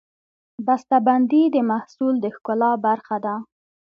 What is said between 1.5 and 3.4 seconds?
د محصول د ښکلا برخه ده.